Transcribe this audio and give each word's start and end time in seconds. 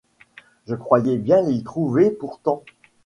Je 0.65 0.73
croyais 0.73 1.19
bien 1.19 1.43
l’y 1.43 1.63
trouver, 1.63 2.09
pourtant… 2.09 2.63